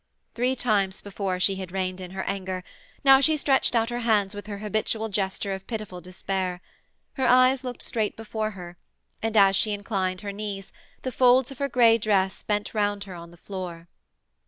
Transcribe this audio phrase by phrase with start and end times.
[0.33, 2.63] Three times before she had reined in her anger:
[3.03, 6.59] now she stretched out her hands with her habitual gesture of pitiful despair.
[7.13, 8.77] Her eyes looked straight before her,
[9.21, 13.13] and, as she inclined her knees, the folds of her grey dress bent round her
[13.13, 13.89] on the floor.